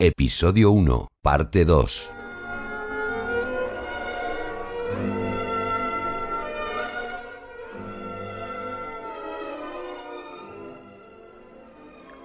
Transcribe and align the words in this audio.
Episodio 0.00 0.72
1, 0.72 1.06
parte 1.22 1.64
2. 1.64 2.10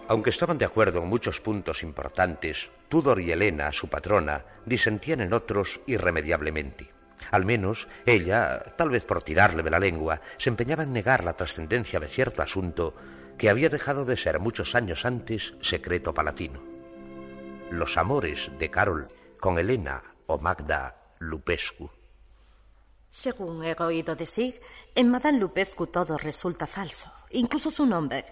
Aunque 0.08 0.32
estaban 0.32 0.58
de 0.58 0.66
acuerdo 0.66 1.04
en 1.04 1.10
muchos 1.10 1.40
puntos 1.42 1.84
importantes, 1.84 2.72
Tudor 2.88 3.22
y 3.22 3.32
Elena, 3.32 3.72
su 3.72 3.88
patrona, 3.88 4.46
disentían 4.66 5.22
en 5.22 5.34
otros 5.34 5.80
irremediablemente. 5.86 6.90
Al 7.30 7.46
menos 7.46 7.88
ella, 8.08 8.74
tal 8.78 8.90
vez 8.90 9.06
por 9.06 9.22
tirarle 9.22 9.62
de 9.62 9.70
la 9.70 9.80
lengua, 9.80 10.22
se 10.40 10.50
empeñaba 10.50 10.82
en 10.82 10.94
negar 10.94 11.24
la 11.24 11.38
trascendencia 11.38 12.00
de 12.00 12.08
cierto 12.08 12.42
asunto 12.42 12.96
que 13.38 13.48
había 13.48 13.70
dejado 13.70 14.06
de 14.06 14.18
ser 14.18 14.40
muchos 14.40 14.74
años 14.74 15.06
antes 15.06 15.54
secreto 15.62 16.16
palatino. 16.16 16.79
Los 17.72 17.98
amores 17.98 18.50
de 18.58 18.72
Carol 18.72 19.10
con 19.40 19.60
Elena 19.60 20.02
o 20.26 20.40
Magda 20.40 21.14
Lupescu. 21.20 21.92
Según 23.12 23.64
he 23.64 23.76
oído 23.80 24.16
decir, 24.16 24.60
en 24.96 25.12
Madame 25.12 25.38
Lupescu 25.38 25.86
todo 25.86 26.18
resulta 26.18 26.66
falso, 26.66 27.12
incluso 27.30 27.70
su 27.70 27.86
nombre. 27.86 28.26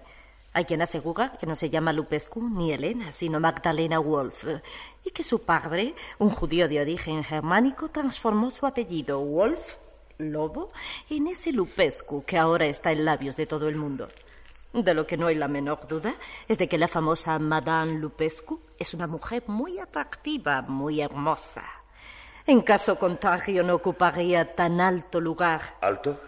Hay 0.53 0.66
quien 0.66 0.81
asegura 0.81 1.38
que 1.39 1.45
no 1.45 1.56
se 1.56 1.70
llama 1.70 1.94
Lupescu 1.94 2.42
ni 2.50 2.72
Elena, 2.72 3.14
sino 3.14 3.39
Magdalena 3.39 4.00
Wolf, 4.00 4.44
y 5.03 5.12
que 5.12 5.23
su 5.23 5.44
padre, 5.44 5.94
un 6.17 6.31
judío 6.31 6.67
de 6.67 6.81
origen 6.81 7.23
germánico, 7.23 7.90
transformó 7.90 8.50
su 8.50 8.66
apellido 8.66 9.19
Wolf, 9.19 9.75
lobo, 10.17 10.72
en 11.12 11.28
ese 11.28 11.52
Lupescu 11.52 12.25
que 12.25 12.40
ahora 12.40 12.66
está 12.66 12.92
en 12.92 13.06
labios 13.06 13.36
de 13.36 13.45
todo 13.45 13.69
el 13.69 13.75
mundo. 13.75 14.09
De 14.78 14.94
lo 14.94 15.08
que 15.08 15.17
no 15.17 15.25
hay 15.25 15.33
la 15.33 15.47
menor 15.47 15.88
duda 15.88 16.14
es 16.47 16.59
de 16.59 16.70
que 16.70 16.78
la 16.78 16.88
famosa 16.88 17.39
Madame 17.39 17.94
Lupescu 17.94 18.61
es 18.78 18.94
una 18.94 19.08
mujer 19.08 19.42
muy 19.47 19.80
atractiva, 19.80 20.61
muy 20.61 21.02
hermosa. 21.02 21.64
En 22.45 22.61
caso 22.61 23.00
contrario, 23.00 23.64
no 23.64 23.73
ocuparía 23.73 24.53
tan 24.53 24.80
alto 24.80 25.19
lugar. 25.19 25.78
¿Alto? 25.81 26.22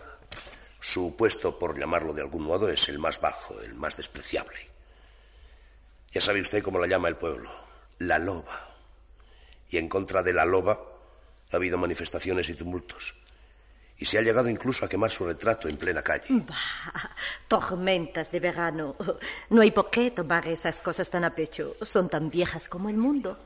Su 0.80 1.16
puesto, 1.16 1.60
por 1.60 1.78
llamarlo 1.78 2.12
de 2.12 2.24
algún 2.24 2.42
modo, 2.42 2.70
es 2.70 2.90
el 2.90 2.98
más 2.98 3.22
bajo, 3.22 3.62
el 3.62 3.76
más 3.76 3.96
despreciable. 3.96 4.58
Ya 6.12 6.20
sabe 6.20 6.42
usted 6.42 6.64
cómo 6.64 6.80
la 6.80 6.88
llama 6.88 7.08
el 7.08 7.18
pueblo, 7.18 7.52
la 8.00 8.18
loba. 8.18 8.68
Y 9.70 9.78
en 9.78 9.88
contra 9.88 10.24
de 10.24 10.34
la 10.34 10.46
loba 10.46 10.80
ha 11.52 11.56
habido 11.56 11.78
manifestaciones 11.78 12.50
y 12.50 12.56
tumultos. 12.56 13.14
Y 14.00 14.06
se 14.06 14.18
ha 14.18 14.22
llegado 14.22 14.48
incluso 14.48 14.86
a 14.86 14.90
quemar 14.90 15.12
su 15.12 15.26
retrato 15.26 15.68
en 15.68 15.76
plena 15.76 16.02
calle. 16.02 16.28
Bah, 16.30 17.16
tormentas 17.50 18.32
de 18.32 18.40
verano. 18.40 18.96
No 19.50 19.62
hay 19.62 19.72
por 19.72 19.90
qué 19.90 20.10
tomar 20.12 20.48
esas 20.48 20.80
cosas 20.80 21.10
tan 21.10 21.26
a 21.26 21.36
pecho. 21.36 21.76
Son 21.82 22.08
tan 22.08 22.30
viejas 22.30 22.70
como 22.70 22.90
el 22.90 22.96
mundo. 22.96 23.38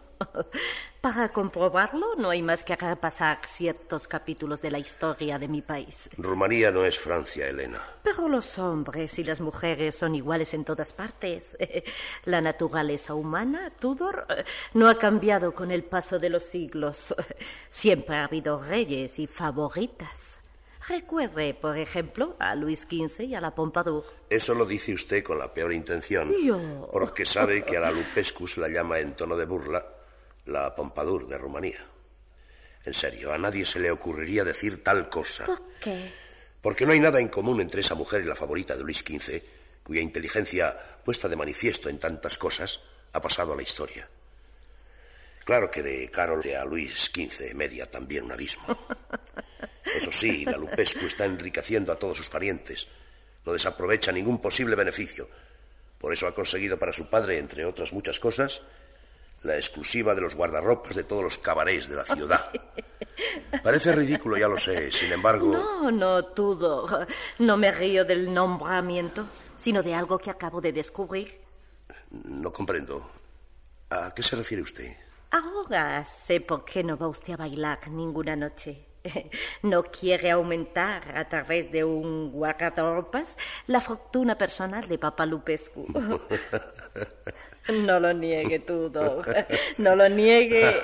Para 1.01 1.29
comprobarlo, 1.29 2.15
no 2.15 2.29
hay 2.29 2.41
más 2.41 2.63
que 2.63 2.75
repasar 2.75 3.39
ciertos 3.47 4.07
capítulos 4.07 4.61
de 4.61 4.71
la 4.71 4.79
historia 4.79 5.37
de 5.37 5.47
mi 5.47 5.61
país. 5.61 6.09
Rumanía 6.17 6.71
no 6.71 6.85
es 6.85 6.97
Francia, 6.97 7.47
Elena. 7.47 7.81
Pero 8.03 8.29
los 8.29 8.57
hombres 8.59 9.17
y 9.19 9.23
las 9.23 9.41
mujeres 9.41 9.95
son 9.95 10.15
iguales 10.15 10.53
en 10.53 10.63
todas 10.63 10.93
partes. 10.93 11.57
La 12.25 12.41
naturaleza 12.41 13.15
humana, 13.15 13.69
Tudor, 13.79 14.27
no 14.73 14.87
ha 14.87 14.97
cambiado 14.97 15.53
con 15.53 15.71
el 15.71 15.83
paso 15.83 16.19
de 16.19 16.29
los 16.29 16.43
siglos. 16.43 17.13
Siempre 17.69 18.15
ha 18.17 18.25
habido 18.25 18.59
reyes 18.59 19.19
y 19.19 19.27
favoritas. 19.27 20.32
Recuerde, 20.87 21.53
por 21.53 21.77
ejemplo, 21.77 22.35
a 22.39 22.55
Luis 22.55 22.81
XV 22.81 23.21
y 23.21 23.35
a 23.35 23.41
la 23.41 23.55
Pompadour. 23.55 24.05
Eso 24.29 24.53
lo 24.53 24.65
dice 24.65 24.93
usted 24.93 25.23
con 25.23 25.39
la 25.39 25.53
peor 25.53 25.71
intención. 25.71 26.31
Yo. 26.43 26.89
Porque 26.91 27.25
sabe 27.25 27.63
que 27.63 27.77
a 27.77 27.81
la 27.81 27.91
Lupescu 27.91 28.47
se 28.47 28.59
la 28.59 28.67
llama 28.67 28.99
en 28.99 29.15
tono 29.15 29.37
de 29.37 29.45
burla 29.45 29.85
la 30.45 30.75
Pompadour 30.75 31.27
de 31.27 31.37
Rumanía. 31.37 31.85
En 32.85 32.93
serio, 32.93 33.31
a 33.31 33.37
nadie 33.37 33.65
se 33.65 33.79
le 33.79 33.91
ocurriría 33.91 34.43
decir 34.43 34.83
tal 34.83 35.07
cosa. 35.07 35.45
¿Por 35.45 35.61
qué? 35.79 36.11
Porque 36.61 36.85
no 36.85 36.91
hay 36.91 36.99
nada 36.99 37.19
en 37.19 37.29
común 37.29 37.61
entre 37.61 37.81
esa 37.81 37.95
mujer 37.95 38.21
y 38.21 38.27
la 38.27 38.35
favorita 38.35 38.75
de 38.75 38.83
Luis 38.83 38.99
XV, 38.99 39.41
cuya 39.83 40.01
inteligencia, 40.01 40.77
puesta 41.03 41.29
de 41.29 41.35
manifiesto 41.35 41.89
en 41.89 41.99
tantas 41.99 42.37
cosas, 42.37 42.81
ha 43.13 43.21
pasado 43.21 43.53
a 43.53 43.55
la 43.55 43.63
historia. 43.63 44.09
Claro 45.43 45.69
que 45.69 45.83
de 45.83 46.09
Carol 46.09 46.41
a 46.57 46.65
Luis 46.65 47.11
XV 47.13 47.53
media 47.55 47.89
también 47.89 48.25
un 48.25 48.31
abismo. 48.31 48.65
Eso 49.95 50.11
sí, 50.11 50.45
la 50.45 50.57
Lupescu 50.57 51.05
está 51.05 51.25
enriqueciendo 51.25 51.91
a 51.91 51.97
todos 51.97 52.17
sus 52.17 52.29
parientes. 52.29 52.87
No 53.45 53.53
desaprovecha 53.53 54.11
ningún 54.11 54.39
posible 54.39 54.75
beneficio. 54.75 55.27
Por 55.99 56.13
eso 56.13 56.27
ha 56.27 56.35
conseguido 56.35 56.77
para 56.79 56.93
su 56.93 57.09
padre, 57.09 57.39
entre 57.39 57.65
otras 57.65 57.93
muchas 57.93 58.19
cosas, 58.19 58.61
la 59.43 59.55
exclusiva 59.55 60.15
de 60.15 60.21
los 60.21 60.35
guardarropas 60.35 60.95
de 60.95 61.03
todos 61.03 61.23
los 61.23 61.37
cabarets 61.37 61.89
de 61.89 61.95
la 61.95 62.05
ciudad. 62.05 62.51
Parece 63.63 63.91
ridículo, 63.91 64.37
ya 64.37 64.47
lo 64.47 64.57
sé. 64.57 64.91
Sin 64.91 65.11
embargo. 65.11 65.51
No, 65.51 65.91
no, 65.91 66.25
Tudor. 66.25 67.07
No 67.39 67.57
me 67.57 67.71
río 67.71 68.05
del 68.05 68.33
nombramiento, 68.33 69.27
sino 69.55 69.83
de 69.83 69.93
algo 69.93 70.17
que 70.17 70.31
acabo 70.31 70.61
de 70.61 70.71
descubrir. 70.71 71.41
No 72.11 72.51
comprendo. 72.51 73.09
¿A 73.89 74.13
qué 74.13 74.23
se 74.23 74.35
refiere 74.35 74.63
usted? 74.63 74.95
Ahora 75.33 76.03
sé 76.03 76.41
por 76.41 76.63
qué 76.63 76.83
no 76.83 76.95
va 76.95 77.07
usted 77.07 77.33
a 77.33 77.37
bailar 77.37 77.87
ninguna 77.89 78.35
noche. 78.35 78.85
No 79.63 79.81
quiere 79.83 80.29
aumentar 80.29 81.17
a 81.17 81.27
través 81.27 81.71
de 81.71 81.83
un 81.83 82.31
guardarropas 82.31 83.35
la 83.65 83.81
fortuna 83.81 84.37
personal 84.37 84.87
de 84.87 84.99
Papa 84.99 85.25
Lupescu. 85.25 85.87
No 87.69 87.97
lo 87.97 88.13
niegue, 88.13 88.59
Tudor. 88.59 89.25
No 89.77 89.95
lo 89.95 90.09
niegue. 90.09 90.81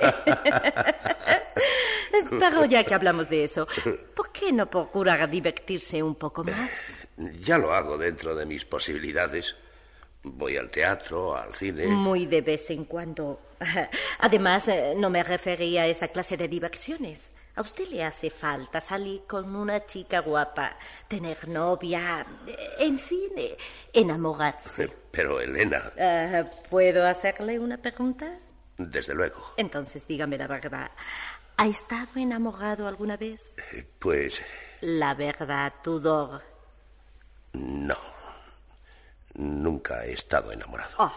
Pero 2.30 2.64
ya 2.64 2.82
que 2.84 2.94
hablamos 2.94 3.28
de 3.28 3.44
eso, 3.44 3.68
¿por 4.16 4.32
qué 4.32 4.50
no 4.50 4.70
procura 4.70 5.26
divertirse 5.26 6.02
un 6.02 6.14
poco 6.14 6.42
más? 6.42 6.70
Ya 7.44 7.58
lo 7.58 7.74
hago 7.74 7.98
dentro 7.98 8.34
de 8.34 8.46
mis 8.46 8.64
posibilidades. 8.64 9.54
Voy 10.22 10.56
al 10.56 10.70
teatro, 10.70 11.34
al 11.34 11.54
cine. 11.54 11.86
Muy 11.86 12.26
de 12.26 12.42
vez 12.42 12.68
en 12.70 12.84
cuando. 12.84 13.40
Además, 14.18 14.68
eh, 14.68 14.94
no 14.96 15.08
me 15.08 15.22
refería 15.22 15.82
a 15.82 15.86
esa 15.86 16.08
clase 16.08 16.36
de 16.36 16.46
diversiones. 16.48 17.30
A 17.56 17.62
usted 17.62 17.88
le 17.88 18.04
hace 18.04 18.30
falta 18.30 18.80
salir 18.80 19.22
con 19.26 19.54
una 19.56 19.84
chica 19.86 20.20
guapa, 20.20 20.76
tener 21.08 21.48
novia, 21.48 22.24
eh, 22.46 22.56
en 22.78 22.98
fin, 22.98 23.30
eh, 23.36 23.56
enamorarse. 23.92 24.88
Pero, 25.10 25.40
Elena. 25.40 25.90
¿Puedo 26.70 27.06
hacerle 27.06 27.58
una 27.58 27.76
pregunta? 27.78 28.38
Desde 28.78 29.14
luego. 29.14 29.42
Entonces, 29.56 30.06
dígame 30.06 30.38
la 30.38 30.46
verdad. 30.46 30.90
¿Ha 31.56 31.66
estado 31.66 32.08
enamorado 32.16 32.86
alguna 32.86 33.16
vez? 33.16 33.40
Pues 33.98 34.42
La 34.80 35.14
verdad, 35.14 35.72
Tudor. 35.82 36.42
no. 37.52 38.19
Nunca 39.34 40.04
he 40.04 40.12
estado 40.12 40.52
enamorado. 40.52 40.94
Oh, 40.98 41.12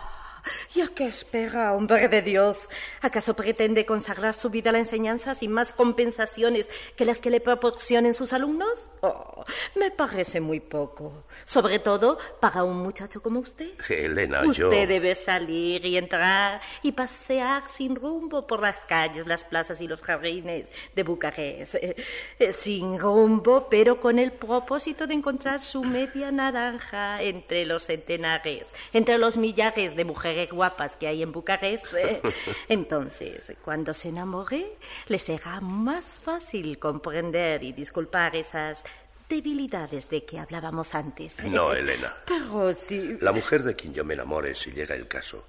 ¿Y 0.76 0.82
a 0.82 0.88
qué 0.88 1.08
espera, 1.08 1.74
hombre 1.74 2.08
de 2.08 2.22
Dios? 2.22 2.68
¿Acaso 3.02 3.36
pretende 3.36 3.86
consagrar 3.86 4.34
su 4.34 4.50
vida 4.50 4.72
a 4.72 4.74
la 4.74 4.80
enseñanza 4.80 5.36
sin 5.36 5.52
más 5.52 5.72
compensaciones 5.72 6.70
que 6.96 7.06
las 7.06 7.20
que 7.20 7.30
le 7.30 7.40
proporcionen 7.40 8.14
sus 8.14 8.34
alumnos? 8.34 8.90
Oh, 9.02 9.46
me 9.76 9.92
parece 9.92 10.42
muy 10.42 10.60
poco. 10.60 11.26
Sobre 11.46 11.80
todo 11.80 12.18
para 12.40 12.64
un 12.64 12.78
muchacho 12.78 13.22
como 13.22 13.40
usted. 13.40 13.72
Elena, 13.90 14.42
Usted 14.46 14.54
yo. 14.64 14.70
debe 14.70 15.16
salir 15.16 15.86
y 15.86 15.98
entrar 15.98 16.62
y 16.82 16.92
pasear 16.92 17.70
sin 17.70 17.96
rumbo 17.96 18.48
por 18.48 18.62
las 18.62 18.84
calles, 18.86 19.28
las 19.28 19.44
plazas 19.44 19.80
y 19.82 19.88
los 19.88 20.02
jardines 20.02 20.72
de 20.96 21.04
Bucarest. 21.04 21.76
Eh, 21.76 21.96
eh, 22.40 22.52
sin 22.52 22.98
rumbo, 22.98 23.68
pero 23.70 24.00
con 24.00 24.20
el 24.20 24.32
propósito 24.34 25.08
de 25.08 25.14
encontrar 25.14 25.62
su 25.62 25.84
media 25.84 26.32
naranja 26.32 27.22
entre 27.22 27.66
los 27.66 27.84
centenares, 27.84 28.74
entre 28.92 29.18
los 29.18 29.38
millares 29.38 29.96
de 29.96 30.06
mujeres 30.06 30.33
guapas 30.52 30.96
que 30.98 31.08
hay 31.08 31.24
en 31.24 31.32
Bucarest. 31.32 31.94
Eh, 31.94 32.22
Entonces, 32.70 33.54
cuando 33.64 33.94
se 33.94 34.10
enamore, 34.10 34.78
le 35.08 35.20
será 35.20 35.62
más 35.62 36.20
fácil 36.20 36.80
comprender 36.80 37.64
y 37.64 37.74
disculpar 37.74 38.36
esas 38.36 38.84
debilidades 39.30 40.10
de 40.10 40.26
que 40.26 40.40
hablábamos 40.40 40.94
antes. 40.94 41.40
No, 41.44 41.74
Elena. 41.74 42.16
Pero 42.26 42.74
sí. 42.74 43.18
La 43.22 43.32
mujer 43.32 43.64
de 43.64 43.76
quien 43.76 43.94
yo 43.94 44.04
me 44.04 44.14
enamore, 44.14 44.54
si 44.56 44.72
llega 44.72 44.96
el 44.96 45.08
caso, 45.08 45.46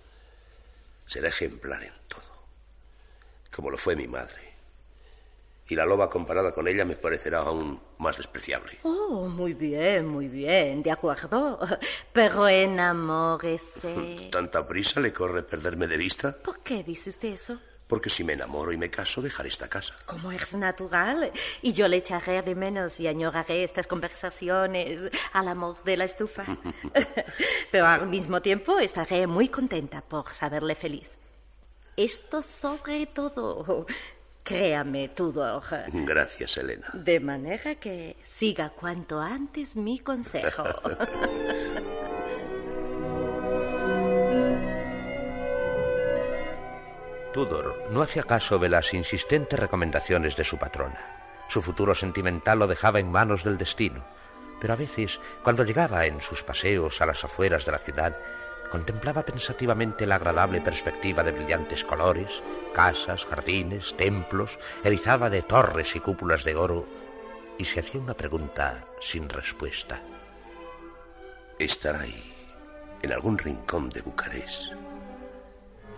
será 1.07 1.29
ejemplar 1.29 1.83
en 1.83 1.93
todo, 2.09 2.47
como 3.55 3.71
lo 3.71 3.77
fue 3.77 3.97
mi 3.97 4.07
madre. 4.07 4.44
Y 5.69 5.75
la 5.75 5.87
loba 5.87 6.11
comparada 6.11 6.52
con 6.52 6.69
ella 6.69 6.84
me 6.84 6.96
parecerá 6.96 7.38
aún 7.38 7.81
más 7.99 8.16
despreciable. 8.19 8.78
Oh, 8.82 9.28
muy 9.28 9.55
bien, 9.55 10.06
muy 10.06 10.28
bien, 10.28 10.82
de 10.82 10.90
acuerdo. 10.90 11.58
Pero 12.12 12.46
enamórese. 12.49 14.28
¿Tanta 14.32 14.66
prisa 14.66 15.00
le 15.00 15.12
corre 15.12 15.43
perderme 15.43 15.87
de 15.87 15.96
vista? 15.96 16.37
¿Por 16.37 16.61
qué 16.61 16.82
dice 16.82 17.11
usted 17.11 17.31
eso? 17.31 17.58
Porque 17.87 18.08
si 18.08 18.25
me 18.25 18.32
enamoro 18.32 18.72
y 18.72 18.76
me 18.76 18.90
caso, 18.90 19.20
dejaré 19.20 19.50
esta 19.50 19.69
casa. 19.69 19.94
Como 20.06 20.32
es 20.32 20.55
natural. 20.55 21.31
Y 21.61 21.72
yo 21.72 21.87
le 21.87 21.99
echaré 21.99 22.43
de 22.43 22.55
menos 22.55 22.99
y 22.99 23.06
añoraré 23.06 23.62
estas 23.62 23.87
conversaciones 23.87 25.11
al 25.32 25.49
amor 25.49 25.82
de 25.84 25.96
la 25.99 26.05
estufa. 26.05 26.44
Pero 27.70 27.87
al 27.87 28.08
mismo 28.08 28.40
tiempo 28.40 28.78
estaré 28.78 29.26
muy 29.26 29.49
contenta 29.49 30.00
por 30.00 30.32
saberle 30.32 30.75
feliz. 30.75 31.19
Esto 31.96 32.43
sobre 32.43 33.06
todo. 33.06 33.87
Créame, 34.44 35.08
Tudor. 35.08 35.62
Gracias, 35.93 36.58
Elena. 36.58 36.91
De 36.93 37.19
manera 37.19 37.75
que 37.76 38.17
siga 38.23 38.69
cuanto 38.70 39.19
antes 39.19 39.75
mi 39.75 39.99
consejo. 39.99 40.62
Tudor 47.32 47.91
no 47.91 48.02
hacía 48.02 48.23
caso 48.23 48.58
de 48.58 48.69
las 48.69 48.94
insistentes 48.94 49.58
recomendaciones 49.58 50.37
de 50.37 50.44
su 50.44 50.56
patrona. 50.56 51.00
Su 51.49 51.62
futuro 51.62 51.94
sentimental 51.94 52.61
lo 52.61 52.69
dejaba 52.69 53.00
en 53.00 53.11
manos 53.11 53.43
del 53.43 53.58
destino, 53.58 54.05
pero 54.61 54.75
a 54.75 54.76
veces, 54.76 55.19
cuando 55.43 55.64
llegaba 55.64 56.06
en 56.06 56.20
sus 56.20 56.44
paseos 56.44 57.00
a 57.00 57.06
las 57.06 57.25
afueras 57.25 57.64
de 57.67 57.73
la 57.73 57.79
ciudad, 57.79 58.17
contemplaba 58.75 59.23
pensativamente 59.23 60.05
la 60.05 60.17
agradable 60.17 60.61
perspectiva 60.61 61.23
de 61.23 61.31
brillantes 61.31 61.85
colores, 61.85 62.43
casas, 62.73 63.25
jardines, 63.25 63.97
templos, 63.97 64.59
erizaba 64.82 65.31
de 65.31 65.43
torres 65.43 65.94
y 65.94 66.00
cúpulas 66.00 66.43
de 66.43 66.56
oro, 66.56 66.85
y 67.56 67.67
se 67.67 67.79
hacía 67.79 68.00
una 68.00 68.15
pregunta 68.15 68.85
sin 69.00 69.29
respuesta. 69.29 70.03
Estará 71.56 72.00
ahí, 72.00 72.35
en 73.00 73.12
algún 73.12 73.38
rincón 73.38 73.91
de 73.91 74.03
Bucarest, 74.03 74.73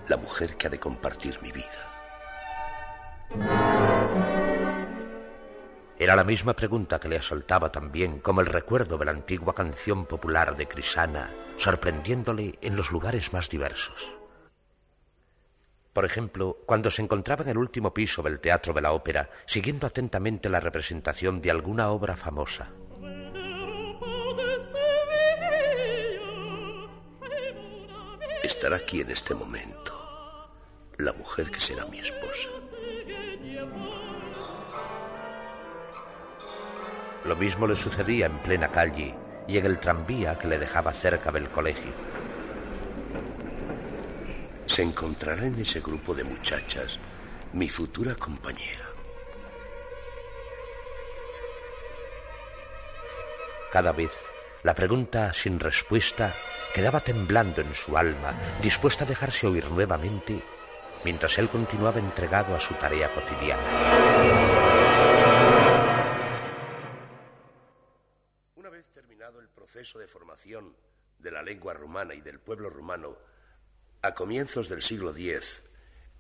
la 0.09 0.19
mujer 0.19 0.59
que 0.59 0.67
ha 0.67 0.71
de 0.71 0.79
compartir 0.79 1.41
mi 1.41 1.53
vida. 1.53 1.97
Era 5.99 6.15
la 6.15 6.25
misma 6.25 6.55
pregunta 6.55 7.01
que 7.01 7.09
le 7.09 7.17
asaltaba 7.17 7.73
también 7.73 8.21
como 8.21 8.43
el 8.43 8.47
recuerdo 8.47 8.99
de 8.99 9.07
la 9.07 9.13
antigua 9.13 9.55
canción 9.55 10.05
popular 10.05 10.55
de 10.55 10.69
Crisana, 10.69 11.33
sorprendiéndole 11.57 12.59
en 12.61 12.77
los 12.77 12.91
lugares 12.91 13.33
más 13.33 13.49
diversos. 13.49 14.11
Por 15.95 16.05
ejemplo, 16.05 16.59
cuando 16.67 16.91
se 16.91 17.01
encontraba 17.01 17.45
en 17.45 17.49
el 17.49 17.57
último 17.57 17.95
piso 17.95 18.21
del 18.23 18.41
Teatro 18.41 18.75
de 18.75 18.83
la 18.83 18.93
Ópera, 18.93 19.31
siguiendo 19.47 19.87
atentamente 19.87 20.51
la 20.51 20.61
representación 20.61 21.41
de 21.41 21.51
alguna 21.51 21.89
obra 21.89 22.15
famosa. 22.15 22.71
Estará 28.43 28.77
aquí 28.77 29.01
en 29.01 29.11
este 29.11 29.35
momento 29.35 29.93
la 30.99 31.15
mujer 31.15 31.51
que 31.51 31.61
será 31.61 31.87
mi 31.87 31.99
esposa. 31.99 32.49
Lo 37.27 37.35
mismo 37.35 37.67
le 37.67 37.75
sucedía 37.75 38.27
en 38.27 38.39
plena 38.39 38.69
calle 38.69 39.13
y 39.49 39.59
en 39.59 39.67
el 39.67 39.81
tranvía 39.81 40.39
que 40.39 40.47
le 40.47 40.59
dejaba 40.59 40.93
cerca 40.93 41.33
del 41.33 41.51
colegio. 41.51 41.93
Se 44.67 44.83
encontrará 44.83 45.45
en 45.45 45.59
ese 45.61 45.81
grupo 45.81 46.15
de 46.15 46.23
muchachas 46.23 47.01
mi 47.53 47.69
futura 47.69 48.15
compañera. 48.15 48.87
Cada 53.73 53.91
vez 53.91 54.13
la 54.63 54.75
pregunta 54.75 55.33
sin 55.33 55.59
respuesta 55.59 56.33
quedaba 56.75 57.01
temblando 57.01 57.61
en 57.61 57.75
su 57.75 57.97
alma, 57.97 58.35
dispuesta 58.63 59.05
a 59.05 59.09
dejarse 59.09 59.49
oír 59.49 59.69
nuevamente 59.71 60.41
mientras 61.05 61.39
él 61.39 61.49
continuaba 61.49 61.99
entregado 61.99 62.55
a 62.55 62.61
su 62.61 62.75
tarea 62.75 63.09
cotidiana. 63.13 64.66
Proceso 69.87 69.99
de 70.01 70.09
formación 70.09 70.75
de 71.21 71.31
la 71.31 71.43
lengua 71.43 71.73
rumana 71.73 72.13
y 72.13 72.21
del 72.21 72.41
pueblo 72.41 72.69
rumano, 72.69 73.17
a 74.03 74.15
comienzos 74.15 74.69
del 74.69 74.83
siglo 74.83 75.11
X, 75.11 75.63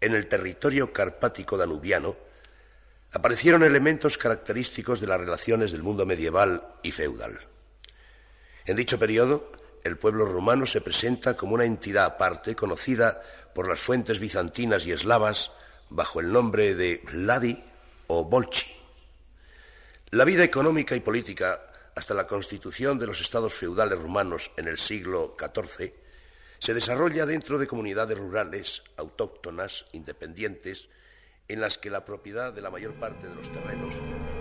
en 0.01 0.15
el 0.15 0.29
territorio 0.29 0.93
carpático 0.93 1.57
danubiano, 1.57 2.17
aparecieron 3.11 3.65
elementos 3.65 4.19
característicos 4.19 5.01
de 5.01 5.09
las 5.09 5.19
relaciones 5.19 5.73
del 5.73 5.83
mundo 5.83 6.07
medieval 6.07 6.77
y 6.83 6.93
feudal. 6.93 7.41
En 8.67 8.77
dicho 8.77 9.01
periodo, 9.01 9.51
el 9.83 9.99
pueblo 9.99 10.27
rumano 10.27 10.65
se 10.65 10.81
presenta 10.81 11.37
como 11.37 11.55
una 11.55 11.65
entidad 11.65 12.05
aparte 12.05 12.55
conocida 12.55 13.21
por 13.53 13.69
las 13.69 13.81
fuentes 13.81 14.21
bizantinas 14.21 14.87
y 14.87 14.93
eslavas 14.93 15.51
bajo 15.91 16.21
el 16.21 16.31
nombre 16.31 16.77
de 16.77 17.03
Ladi 17.13 17.65
o 18.07 18.25
Bolchi. 18.25 18.67
La 20.11 20.25
vida 20.25 20.45
económica 20.45 20.95
y 20.95 21.01
política 21.01 21.73
hasta 21.97 22.15
la 22.15 22.27
constitución 22.27 22.99
de 22.99 23.07
los 23.07 23.21
estados 23.21 23.55
feudales 23.55 23.99
rumanos 23.99 24.53
en 24.57 24.69
el 24.69 24.77
siglo 24.77 25.35
XIV 25.39 25.93
se 26.59 26.75
desarrolla 26.75 27.27
dentro 27.27 27.59
de 27.59 27.67
comunidades 27.67 28.19
rurales, 28.19 28.83
autóctonas, 28.97 29.87
independientes, 29.93 30.89
en 31.49 31.61
las 31.61 31.79
que 31.79 31.91
la 31.91 32.05
propiedad 32.05 32.53
de 32.53 32.61
la 32.61 32.71
mayor 32.71 32.95
parte 32.95 33.27
de 33.27 33.35
los 33.35 33.51
terrenos 33.51 33.95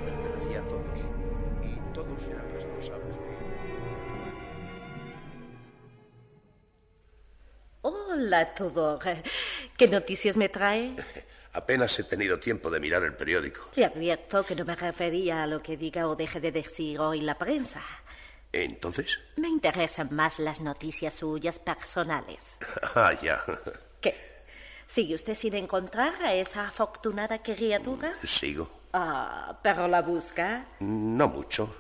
pertenecía 0.05 0.59
a 0.59 0.67
todos 0.67 0.99
y 1.63 1.93
todos 1.93 2.27
eran 2.27 2.51
responsables 2.51 3.15
de 3.15 3.35
Hola, 7.81 8.55
Tudor. 8.55 8.99
¿Qué 9.77 9.87
noticias 9.87 10.35
me 10.35 10.49
trae? 10.49 10.95
Apenas 11.55 11.97
he 11.97 12.03
tenido 12.03 12.37
tiempo 12.37 12.69
de 12.69 12.81
mirar 12.81 13.03
el 13.03 13.13
periódico. 13.13 13.69
Le 13.75 13.85
advierto 13.85 14.43
que 14.43 14.55
no 14.55 14.65
me 14.65 14.75
refería 14.75 15.43
a 15.43 15.47
lo 15.47 15.61
que 15.61 15.77
diga 15.77 16.07
o 16.07 16.15
deje 16.15 16.41
de 16.41 16.51
decir 16.51 16.99
hoy 16.99 17.21
la 17.21 17.37
prensa. 17.37 17.81
¿Entonces? 18.51 19.17
Me 19.37 19.47
interesan 19.47 20.13
más 20.13 20.39
las 20.39 20.59
noticias 20.59 21.13
suyas 21.13 21.59
personales. 21.59 22.57
Ah, 22.95 23.13
ya. 23.21 23.43
¿Qué? 24.01 24.15
¿Sigue 24.85 25.15
usted 25.15 25.33
sin 25.33 25.55
encontrar 25.55 26.21
a 26.21 26.33
esa 26.33 26.67
afortunada 26.67 27.41
criatura? 27.41 28.15
Sigo. 28.24 28.69
Ah, 28.93 29.57
pero 29.62 29.88
la 29.88 30.01
busca. 30.01 30.65
No 30.79 31.27
mucho. 31.27 31.75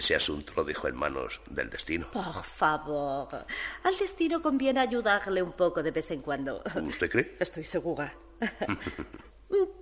Ese 0.00 0.14
asunto 0.14 0.54
lo 0.56 0.64
dejo 0.64 0.88
en 0.88 0.96
manos 0.96 1.42
del 1.50 1.68
destino. 1.68 2.10
Por 2.10 2.42
favor. 2.42 3.44
Al 3.84 3.98
destino 3.98 4.40
conviene 4.40 4.80
ayudarle 4.80 5.42
un 5.42 5.52
poco 5.52 5.82
de 5.82 5.90
vez 5.90 6.10
en 6.10 6.22
cuando. 6.22 6.62
¿Usted 6.74 7.10
cree? 7.10 7.36
Estoy 7.38 7.64
segura. 7.64 8.10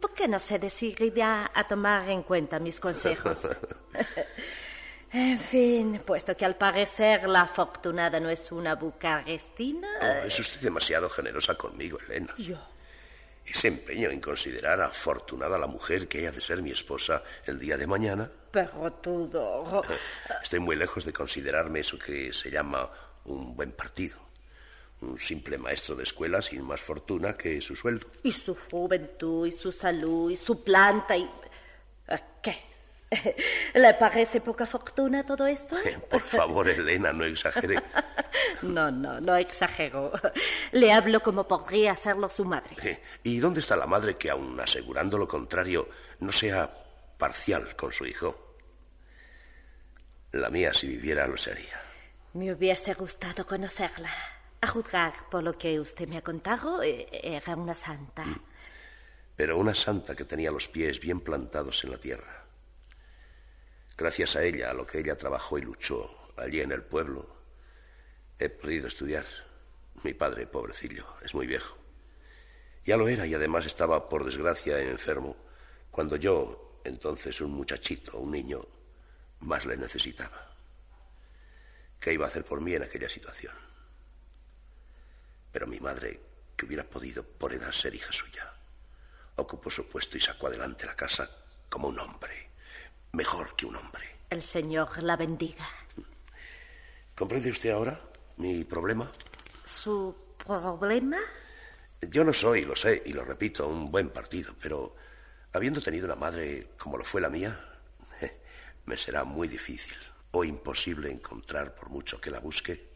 ¿Por 0.00 0.14
qué 0.14 0.26
no 0.26 0.40
se 0.40 0.58
decidiría 0.58 1.52
a 1.54 1.64
tomar 1.64 2.10
en 2.10 2.24
cuenta 2.24 2.58
mis 2.58 2.80
consejos? 2.80 3.46
En 5.10 5.38
fin, 5.38 6.02
puesto 6.04 6.36
que 6.36 6.44
al 6.44 6.56
parecer 6.56 7.26
la 7.26 7.40
afortunada 7.40 8.20
no 8.20 8.28
es 8.28 8.52
una 8.52 8.74
bucarestina. 8.74 9.88
Oh, 10.02 10.26
es 10.26 10.38
usted 10.38 10.60
demasiado 10.60 11.08
generosa 11.08 11.54
conmigo, 11.54 11.98
Elena. 12.06 12.34
Yo. 12.36 12.58
Ese 13.50 13.68
empeño 13.68 14.10
en 14.10 14.20
considerar 14.20 14.80
afortunada 14.80 15.56
a 15.56 15.58
la 15.58 15.66
mujer 15.66 16.06
que 16.06 16.18
haya 16.18 16.32
de 16.32 16.40
ser 16.40 16.62
mi 16.62 16.70
esposa 16.70 17.22
el 17.46 17.58
día 17.58 17.78
de 17.78 17.86
mañana. 17.86 18.30
Pero 18.50 18.92
todo. 18.92 19.82
Estoy 20.42 20.60
muy 20.60 20.76
lejos 20.76 21.04
de 21.04 21.12
considerarme 21.12 21.80
eso 21.80 21.98
que 21.98 22.32
se 22.32 22.50
llama 22.50 22.90
un 23.24 23.56
buen 23.56 23.72
partido. 23.72 24.18
Un 25.00 25.18
simple 25.18 25.56
maestro 25.58 25.94
de 25.94 26.02
escuela 26.02 26.42
sin 26.42 26.62
más 26.62 26.80
fortuna 26.80 27.36
que 27.36 27.60
su 27.60 27.74
sueldo. 27.74 28.08
Y 28.22 28.32
su 28.32 28.54
juventud, 28.54 29.46
y 29.46 29.52
su 29.52 29.72
salud, 29.72 30.30
y 30.30 30.36
su 30.36 30.62
planta, 30.62 31.16
y. 31.16 31.28
¿Qué? 32.42 32.58
¿Le 33.74 33.94
parece 33.94 34.40
poca 34.40 34.66
fortuna 34.66 35.24
todo 35.24 35.46
esto? 35.46 35.76
Por 36.10 36.20
favor, 36.20 36.68
Elena, 36.68 37.12
no 37.12 37.24
exagere. 37.24 37.82
No, 38.62 38.90
no, 38.90 39.20
no 39.20 39.36
exagero. 39.36 40.12
Le 40.72 40.92
hablo 40.92 41.20
como 41.20 41.46
podría 41.46 41.92
hacerlo 41.92 42.28
su 42.28 42.44
madre. 42.44 43.00
¿Y 43.22 43.38
dónde 43.38 43.60
está 43.60 43.76
la 43.76 43.86
madre 43.86 44.16
que, 44.16 44.30
aun 44.30 44.58
asegurando 44.60 45.18
lo 45.18 45.28
contrario, 45.28 45.88
no 46.20 46.32
sea 46.32 46.70
parcial 47.16 47.74
con 47.76 47.92
su 47.92 48.06
hijo? 48.06 48.54
La 50.32 50.50
mía, 50.50 50.72
si 50.74 50.86
viviera, 50.86 51.26
lo 51.26 51.36
sería. 51.36 51.80
Me 52.34 52.52
hubiese 52.52 52.94
gustado 52.94 53.46
conocerla. 53.46 54.10
A 54.60 54.66
juzgar 54.66 55.14
por 55.30 55.42
lo 55.42 55.56
que 55.56 55.78
usted 55.78 56.08
me 56.08 56.18
ha 56.18 56.22
contado, 56.22 56.82
eh, 56.82 57.08
era 57.10 57.54
una 57.54 57.74
santa. 57.74 58.24
Pero 59.36 59.56
una 59.56 59.74
santa 59.74 60.16
que 60.16 60.24
tenía 60.24 60.50
los 60.50 60.68
pies 60.68 60.98
bien 60.98 61.20
plantados 61.20 61.84
en 61.84 61.92
la 61.92 61.98
tierra. 61.98 62.44
Gracias 63.96 64.36
a 64.36 64.42
ella, 64.42 64.70
a 64.70 64.74
lo 64.74 64.86
que 64.86 64.98
ella 64.98 65.16
trabajó 65.16 65.58
y 65.58 65.62
luchó 65.62 66.32
allí 66.36 66.60
en 66.60 66.72
el 66.72 66.82
pueblo, 66.82 67.37
he 68.38 68.48
podido 68.48 68.88
estudiar. 68.88 69.26
Mi 70.04 70.14
padre, 70.14 70.46
pobrecillo, 70.46 71.06
es 71.22 71.34
muy 71.34 71.46
viejo. 71.46 71.76
Ya 72.84 72.96
lo 72.96 73.08
era 73.08 73.26
y 73.26 73.34
además 73.34 73.66
estaba, 73.66 74.08
por 74.08 74.24
desgracia, 74.24 74.80
enfermo, 74.80 75.36
cuando 75.90 76.16
yo, 76.16 76.80
entonces 76.84 77.40
un 77.40 77.50
muchachito, 77.50 78.18
un 78.18 78.30
niño, 78.30 78.60
más 79.40 79.66
le 79.66 79.76
necesitaba. 79.76 80.54
¿Qué 81.98 82.12
iba 82.12 82.26
a 82.26 82.28
hacer 82.28 82.44
por 82.44 82.60
mí 82.60 82.74
en 82.74 82.84
aquella 82.84 83.08
situación? 83.08 83.54
Pero 85.50 85.66
mi 85.66 85.80
madre, 85.80 86.20
que 86.56 86.66
hubiera 86.66 86.84
podido 86.84 87.24
por 87.24 87.52
edad 87.52 87.72
ser 87.72 87.94
hija 87.94 88.12
suya, 88.12 88.52
ocupó 89.36 89.70
su 89.70 89.88
puesto 89.88 90.16
y 90.16 90.20
sacó 90.20 90.46
adelante 90.46 90.86
la 90.86 90.94
casa 90.94 91.28
como 91.68 91.88
un 91.88 91.98
hombre, 91.98 92.50
mejor 93.12 93.56
que 93.56 93.66
un 93.66 93.76
hombre. 93.76 94.18
El 94.30 94.42
Señor 94.42 95.02
la 95.02 95.16
bendiga. 95.16 95.68
¿Comprende 97.16 97.50
usted 97.50 97.70
ahora 97.70 97.98
mi 98.38 98.64
problema? 98.64 99.10
¿Su 99.64 100.14
problema? 100.44 101.18
Yo 102.00 102.24
no 102.24 102.32
soy, 102.32 102.64
lo 102.64 102.76
sé, 102.76 103.02
y 103.04 103.12
lo 103.12 103.24
repito, 103.24 103.68
un 103.68 103.90
buen 103.90 104.10
partido, 104.10 104.54
pero 104.60 104.94
habiendo 105.52 105.80
tenido 105.80 106.06
una 106.06 106.14
madre 106.14 106.68
como 106.78 106.96
lo 106.96 107.04
fue 107.04 107.20
la 107.20 107.28
mía, 107.28 107.58
me 108.86 108.96
será 108.96 109.24
muy 109.24 109.48
difícil 109.48 109.96
o 110.30 110.44
imposible 110.44 111.10
encontrar, 111.10 111.74
por 111.74 111.90
mucho 111.90 112.20
que 112.20 112.30
la 112.30 112.38
busque, 112.38 112.88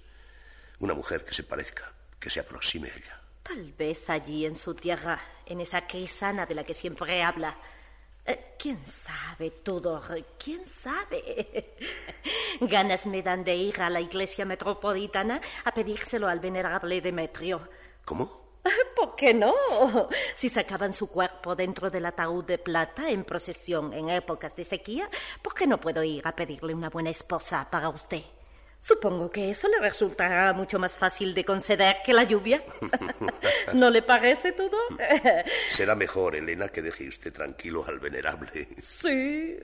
una 0.78 0.94
mujer 0.94 1.24
que 1.24 1.34
se 1.34 1.42
parezca, 1.42 1.92
que 2.18 2.30
se 2.30 2.40
aproxime 2.40 2.90
a 2.90 2.96
ella. 2.96 3.20
Tal 3.42 3.72
vez 3.72 4.08
allí 4.08 4.46
en 4.46 4.54
su 4.54 4.74
tierra, 4.74 5.20
en 5.46 5.60
esa 5.60 5.82
sana 6.06 6.46
de 6.46 6.54
la 6.54 6.64
que 6.64 6.74
siempre 6.74 7.22
habla. 7.22 7.58
Eh, 8.24 8.54
¿Quién 8.58 8.84
sabe, 8.86 9.50
Tudor? 9.50 10.02
¿Quién 10.38 10.64
sabe? 10.66 11.74
Ganas 12.60 13.06
me 13.06 13.22
dan 13.22 13.42
de 13.42 13.56
ir 13.56 13.80
a 13.80 13.90
la 13.90 14.00
iglesia 14.00 14.44
metropolitana 14.44 15.40
a 15.64 15.72
pedírselo 15.72 16.28
al 16.28 16.38
venerable 16.38 17.00
Demetrio. 17.00 17.68
¿Cómo? 18.04 18.42
¿Por 18.96 19.16
qué 19.16 19.34
no? 19.34 19.54
Si 20.36 20.48
sacaban 20.48 20.92
su 20.92 21.08
cuerpo 21.08 21.56
dentro 21.56 21.90
del 21.90 22.06
ataúd 22.06 22.44
de 22.44 22.58
plata 22.58 23.10
en 23.10 23.24
procesión 23.24 23.92
en 23.92 24.08
épocas 24.08 24.54
de 24.54 24.64
sequía, 24.64 25.10
¿por 25.42 25.54
qué 25.54 25.66
no 25.66 25.80
puedo 25.80 26.02
ir 26.04 26.26
a 26.26 26.36
pedirle 26.36 26.74
una 26.74 26.90
buena 26.90 27.10
esposa 27.10 27.68
para 27.70 27.88
usted? 27.88 28.22
Supongo 28.82 29.30
que 29.30 29.48
eso 29.48 29.68
le 29.68 29.78
resultará 29.78 30.52
mucho 30.52 30.76
más 30.76 30.96
fácil 30.96 31.34
de 31.34 31.44
conceder 31.44 31.98
que 32.04 32.12
la 32.12 32.24
lluvia. 32.24 32.64
¿No 33.74 33.90
le 33.90 34.02
parece 34.02 34.50
todo? 34.50 34.76
Será 35.70 35.94
mejor, 35.94 36.34
Elena, 36.34 36.68
que 36.68 36.82
deje 36.82 37.06
usted 37.06 37.32
tranquilo 37.32 37.84
al 37.86 38.00
venerable. 38.00 38.66
Sí, 38.80 39.56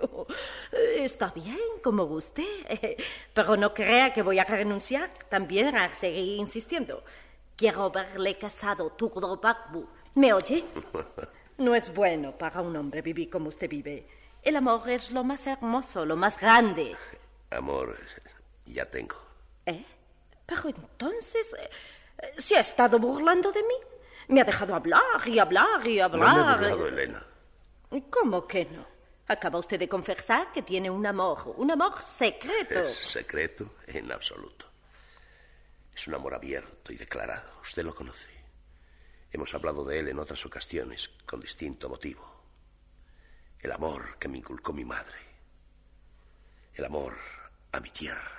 está 0.97 1.33
bien, 1.33 1.59
como 1.83 2.07
guste. 2.07 2.47
Pero 3.35 3.57
no 3.57 3.75
crea 3.75 4.13
que 4.13 4.23
voy 4.23 4.39
a 4.39 4.45
renunciar 4.45 5.11
también 5.29 5.77
a 5.77 5.93
seguir 5.97 6.39
insistiendo. 6.39 7.03
Quiero 7.57 7.91
verle 7.91 8.39
casado, 8.39 8.91
Turdo 8.93 9.37
Bagbu. 9.37 9.85
¿Me 10.15 10.33
oye? 10.33 10.65
No 11.59 11.75
es 11.75 11.93
bueno 11.93 12.39
para 12.39 12.61
un 12.61 12.77
hombre 12.77 13.03
vivir 13.03 13.29
como 13.29 13.49
usted 13.49 13.69
vive. 13.69 14.07
El 14.45 14.55
amor 14.55 14.89
es 14.89 15.11
lo 15.11 15.25
más 15.25 15.45
hermoso, 15.45 16.07
lo 16.07 16.15
más 16.15 16.41
grande. 16.41 16.97
Amor, 17.51 17.97
ya 18.73 18.87
tengo. 18.87 19.17
¿Eh? 19.67 19.85
Pero 20.47 20.69
entonces, 20.69 21.47
eh, 21.59 21.71
¿se 22.39 22.57
ha 22.57 22.61
estado 22.61 22.99
burlando 22.99 23.53
de 23.53 23.63
mí? 23.63 23.75
Me 24.29 24.41
ha 24.41 24.45
dejado 24.45 24.75
hablar 24.75 25.27
y 25.27 25.39
hablar 25.39 25.87
y 25.87 26.01
hablar. 26.01 26.37
No 26.37 26.45
me 26.45 26.51
he 26.51 26.55
burlado, 26.55 26.89
Elena. 26.89 27.27
¿Cómo 28.11 28.47
que 28.47 28.67
no? 28.67 28.87
Acaba 29.29 29.59
usted 29.59 29.79
de 29.79 29.89
confesar 29.89 30.51
que 30.53 30.63
tiene 30.63 30.91
un 30.91 31.07
amor, 31.07 31.55
un 31.57 31.71
amor 31.71 32.01
secreto. 32.03 32.81
Es 32.81 32.97
secreto 32.97 33.75
en 33.87 34.11
absoluto. 34.11 34.67
Es 35.95 36.07
un 36.09 36.15
amor 36.15 36.35
abierto 36.35 36.93
y 36.93 36.97
declarado. 36.97 37.61
Usted 37.61 37.83
lo 37.83 37.95
conoce. 37.95 38.31
Hemos 39.31 39.53
hablado 39.55 39.85
de 39.85 39.99
él 39.99 40.09
en 40.09 40.19
otras 40.19 40.45
ocasiones, 40.47 41.09
con 41.27 41.41
distinto 41.41 41.89
motivo. 41.89 42.39
El 43.61 43.73
amor 43.73 44.17
que 44.19 44.29
me 44.29 44.39
inculcó 44.39 44.73
mi 44.73 44.85
madre. 44.85 45.19
El 46.75 46.85
amor 46.85 47.19
a 47.73 47.81
mi 47.81 47.91
tierra, 47.91 48.38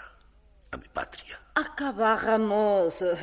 a 0.72 0.78
mi 0.78 0.88
patria. 0.88 1.40
Acabáramos. 1.56 3.04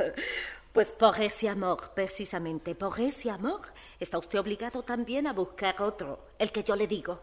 Pues 0.76 0.92
por 0.92 1.18
ese 1.22 1.48
amor, 1.48 1.92
precisamente 1.94 2.74
por 2.74 3.00
ese 3.00 3.30
amor, 3.30 3.62
está 3.98 4.18
usted 4.18 4.38
obligado 4.38 4.82
también 4.82 5.26
a 5.26 5.32
buscar 5.32 5.80
otro, 5.80 6.26
el 6.38 6.52
que 6.52 6.64
yo 6.64 6.76
le 6.76 6.86
digo. 6.86 7.18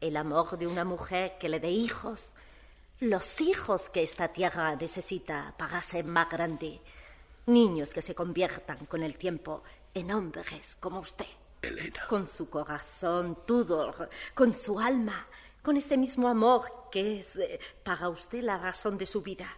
El 0.00 0.16
amor 0.16 0.56
de 0.56 0.66
una 0.66 0.86
mujer 0.86 1.36
que 1.38 1.50
le 1.50 1.60
dé 1.60 1.68
hijos, 1.68 2.32
los 3.00 3.42
hijos 3.42 3.90
que 3.90 4.02
esta 4.02 4.28
tierra 4.28 4.74
necesita 4.74 5.54
para 5.58 5.82
ser 5.82 6.06
más 6.06 6.30
grande. 6.30 6.80
Niños 7.44 7.92
que 7.92 8.00
se 8.00 8.14
conviertan 8.14 8.86
con 8.86 9.02
el 9.02 9.18
tiempo 9.18 9.62
en 9.92 10.10
hombres 10.10 10.78
como 10.80 11.00
usted. 11.00 11.26
Elena. 11.60 12.06
Con 12.08 12.26
su 12.26 12.48
corazón, 12.48 13.40
Tudor, 13.46 14.08
con 14.32 14.54
su 14.54 14.80
alma, 14.80 15.26
con 15.62 15.76
ese 15.76 15.96
mismo 15.96 16.28
amor 16.28 16.88
que 16.90 17.20
es 17.20 17.36
eh, 17.36 17.60
para 17.84 18.08
usted 18.08 18.42
la 18.42 18.58
razón 18.58 18.98
de 18.98 19.06
su 19.06 19.22
vida, 19.22 19.48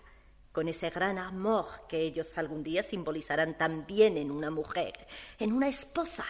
con 0.53 0.69
ese 0.69 0.91
gran 0.91 1.19
amor 1.19 1.67
que 1.89 2.01
ellos 2.01 2.37
algún 2.39 2.63
día 2.63 2.83
simbolizarán 2.83 3.57
también 3.57 4.17
en 4.17 4.31
una 4.31 4.51
mujer, 4.51 5.07
en 5.39 5.53
una 5.53 5.69
esposa. 5.69 6.25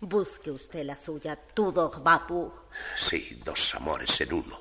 Busque 0.00 0.50
usted 0.50 0.84
la 0.84 0.96
suya, 0.96 1.36
Tudor 1.36 2.02
Bapu. 2.02 2.52
Sí, 2.96 3.40
dos 3.44 3.74
amores 3.74 4.20
en 4.20 4.32
uno 4.32 4.60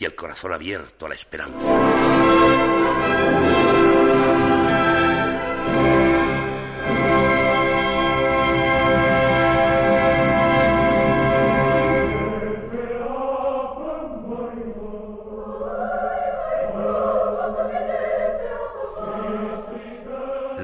y 0.00 0.04
el 0.04 0.14
corazón 0.14 0.52
abierto 0.52 1.06
a 1.06 1.08
la 1.10 1.14
esperanza. 1.14 1.66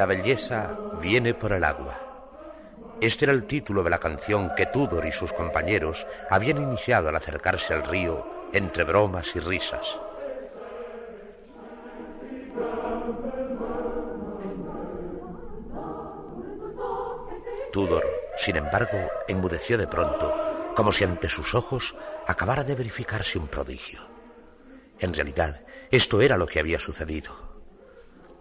Belleza 0.07 0.77
viene 1.01 1.35
por 1.35 1.53
el 1.53 1.65
agua. 1.65 2.07
Este 3.01 3.27
era 3.27 3.33
el 3.33 3.47
título 3.47 3.83
de 3.83 3.91
la 3.91 3.99
canción 3.99 4.53
que 4.57 4.67
Tudor 4.67 5.05
y 5.05 5.13
sus 5.13 5.33
compañeros 5.33 6.07
habían 6.31 6.63
iniciado 6.63 7.09
al 7.09 7.17
acercarse 7.17 7.75
al 7.75 7.85
río 7.85 8.27
entre 8.53 8.85
bromas 8.85 9.35
y 9.37 9.41
risas. 9.41 10.01
Tudor, 17.73 18.05
sin 18.39 18.57
embargo, 18.57 19.11
enmudeció 19.29 19.77
de 19.77 19.87
pronto, 19.87 20.35
como 20.75 20.93
si 20.93 21.05
ante 21.05 21.29
sus 21.29 21.55
ojos 21.55 21.95
acabara 22.27 22.65
de 22.65 22.75
verificarse 22.75 23.39
un 23.39 23.49
prodigio. 23.49 24.01
En 24.99 25.13
realidad, 25.13 25.67
esto 25.91 26.23
era 26.23 26.39
lo 26.39 26.47
que 26.47 26.61
había 26.61 26.79
sucedido. 26.79 27.56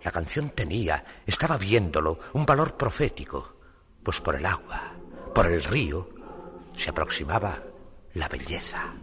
La 0.05 0.12
canción 0.12 0.51
tenía, 0.51 1.03
estaba 1.25 1.57
viéndolo, 1.57 2.19
un 2.33 2.45
valor 2.45 2.77
profético, 2.77 3.55
pues 4.03 4.21
por 4.21 4.35
el 4.35 4.45
agua, 4.45 4.93
por 5.33 5.51
el 5.51 5.63
río, 5.63 6.07
se 6.77 6.91
aproximaba 6.91 7.63
la 8.13 8.29
belleza. 8.29 8.93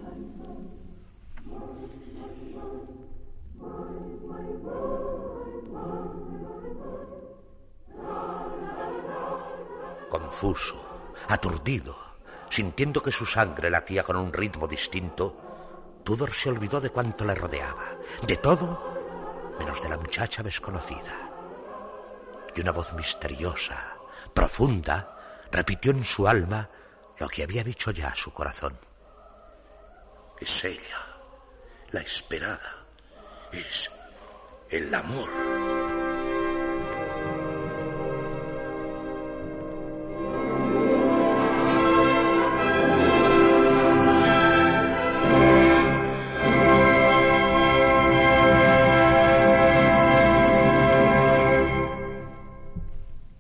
confuso, 10.09 10.75
aturdido, 11.29 11.97
sintiendo 12.51 13.03
que 13.03 13.11
su 13.11 13.25
sangre 13.25 13.71
latía 13.71 14.03
con 14.03 14.17
un 14.17 14.33
ritmo 14.33 14.69
distinto, 14.69 16.01
Tudor 16.05 16.33
se 16.33 16.51
olvidó 16.51 16.81
de 16.81 16.91
cuanto 16.91 17.25
le 17.25 17.35
rodeaba, 17.35 17.97
de 18.27 18.37
todo 18.37 18.92
menos 19.59 19.83
de 19.83 19.89
la 19.89 19.97
muchacha 19.97 20.43
desconocida. 20.43 21.31
Y 22.55 22.61
una 22.61 22.73
voz 22.73 22.93
misteriosa, 22.93 23.97
profunda, 24.35 25.17
repitió 25.51 25.93
en 25.93 26.05
su 26.05 26.27
alma 26.27 26.69
lo 27.19 27.29
que 27.29 27.43
había 27.43 27.65
dicho 27.65 27.91
ya 27.91 28.15
su 28.15 28.33
corazón. 28.33 28.79
Es 30.41 30.65
ella, 30.65 31.07
la 31.91 32.01
esperada, 32.01 32.85
es 33.53 33.91
el 34.71 34.93
amor. 34.95 35.52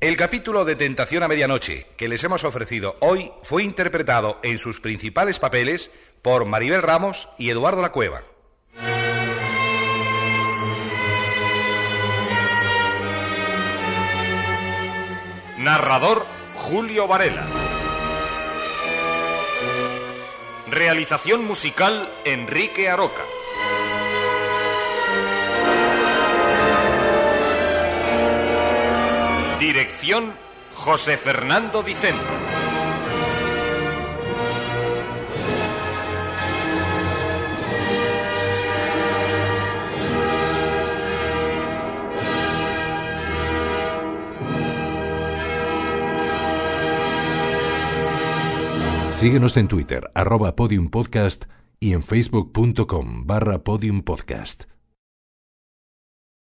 El 0.02 0.16
capítulo 0.16 0.64
de 0.64 0.74
Tentación 0.74 1.22
a 1.22 1.28
Medianoche 1.28 1.86
que 1.96 2.08
les 2.08 2.24
hemos 2.24 2.42
ofrecido 2.42 2.96
hoy 2.98 3.30
fue 3.44 3.62
interpretado 3.62 4.40
en 4.42 4.58
sus 4.58 4.80
principales 4.80 5.38
papeles 5.38 5.92
por 6.22 6.44
Maribel 6.44 6.82
Ramos 6.82 7.28
y 7.38 7.50
Eduardo 7.50 7.82
La 7.82 7.92
Cueva. 7.92 8.24
Narrador 15.58 16.26
Julio 16.56 17.06
Varela. 17.06 17.46
Realización 20.66 21.44
musical 21.44 22.12
Enrique 22.24 22.88
Aroca. 22.88 23.22
José 30.74 31.16
Fernando 31.16 31.84
Dicente. 31.84 32.18
Síguenos 49.12 49.56
en 49.56 49.68
Twitter, 49.68 50.10
arroba 50.14 50.56
podiumpodcast 50.56 51.44
y 51.78 51.92
en 51.92 52.02
facebook.com 52.02 53.26
barra 53.26 53.62
podiumpodcast. 53.62 54.71